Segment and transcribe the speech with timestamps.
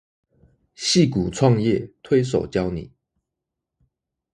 [0.73, 2.91] 矽谷創業推手教你